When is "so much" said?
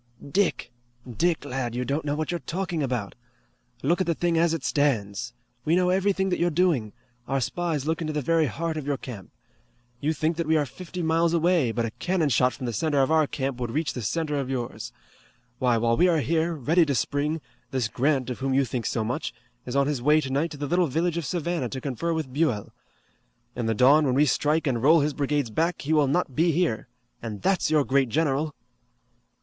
18.87-19.35